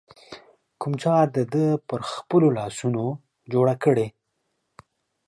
کوم 0.81 0.93
چا 1.01 1.13
د 1.35 1.37
ده 1.53 1.65
پر 1.87 1.99
خپلو 2.13 2.47
لاسونو 2.57 3.05
جوړه 3.51 3.75
کړې 3.83 4.07